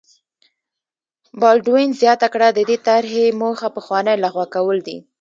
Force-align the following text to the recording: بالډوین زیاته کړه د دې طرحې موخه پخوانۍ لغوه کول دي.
بالډوین 1.39 1.89
زیاته 2.01 2.27
کړه 2.33 2.47
د 2.53 2.59
دې 2.69 2.77
طرحې 2.87 3.25
موخه 3.41 3.67
پخوانۍ 3.75 4.15
لغوه 4.23 4.45
کول 4.55 4.77
دي. 4.87 4.97